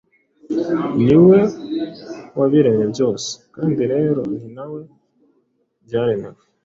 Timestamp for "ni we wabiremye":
1.05-2.85